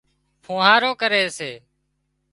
ڦوهارو 0.43 0.91
ڪري 1.01 1.23
سي 1.37 1.51